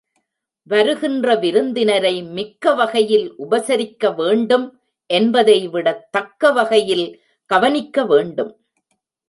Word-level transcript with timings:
வருகின்ற 0.67 1.35
விருந்தினரை 1.35 2.23
மிக்க 2.23 2.73
வகையில் 2.73 3.27
உபசரிக்க 3.37 4.15
வேண்டும் 4.15 4.65
என்பதைவிடத் 5.09 6.11
தக்க 6.11 6.51
வகையில் 6.51 7.07
கவனிக்க 7.45 8.05
வேண்டும். 8.05 8.51